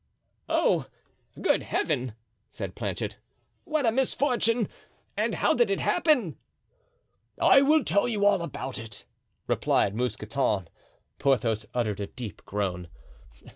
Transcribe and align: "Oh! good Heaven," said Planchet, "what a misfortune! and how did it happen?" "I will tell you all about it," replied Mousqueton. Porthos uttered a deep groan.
"Oh! 0.49 0.87
good 1.39 1.61
Heaven," 1.61 2.15
said 2.49 2.73
Planchet, 2.73 3.19
"what 3.65 3.85
a 3.85 3.91
misfortune! 3.91 4.67
and 5.15 5.35
how 5.35 5.53
did 5.53 5.69
it 5.69 5.79
happen?" 5.79 6.39
"I 7.39 7.61
will 7.61 7.83
tell 7.83 8.07
you 8.07 8.25
all 8.25 8.41
about 8.41 8.79
it," 8.79 9.05
replied 9.45 9.93
Mousqueton. 9.93 10.69
Porthos 11.19 11.67
uttered 11.75 11.99
a 11.99 12.07
deep 12.07 12.43
groan. 12.47 12.87